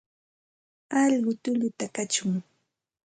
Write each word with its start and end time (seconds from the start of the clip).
Alqu 1.01 1.31
tulluta 1.43 1.85
kachun. 1.95 2.35